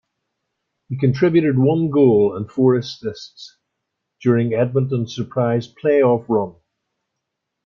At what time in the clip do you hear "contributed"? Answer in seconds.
0.97-1.59